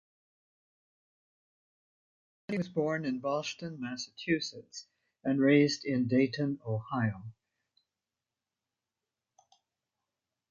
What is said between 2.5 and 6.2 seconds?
was born in Boston, Massachusetts and raised in